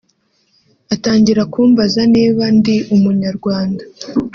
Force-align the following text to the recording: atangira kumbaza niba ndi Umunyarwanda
atangira 0.93 1.41
kumbaza 1.53 2.01
niba 2.13 2.43
ndi 2.57 2.75
Umunyarwanda 2.95 3.83